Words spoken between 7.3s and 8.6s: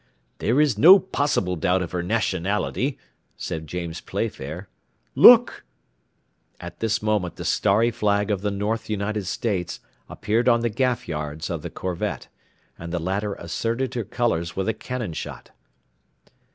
the starry flag of the